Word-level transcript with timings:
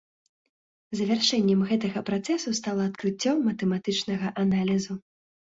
Завяршэннем 0.99 1.61
гэтага 1.71 1.99
працэсу 2.09 2.49
стала 2.61 2.81
адкрыццё 2.91 3.35
матэматычнага 3.47 4.35
аналізу. 4.47 4.93